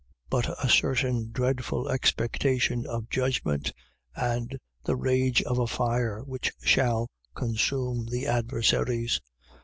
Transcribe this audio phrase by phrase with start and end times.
[0.31, 3.71] But a certain dreadful expectation of judgment,
[4.15, 9.21] and the rage of a fire which shall consume the adversaries.